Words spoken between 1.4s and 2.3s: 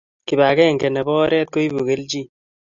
koibu keljin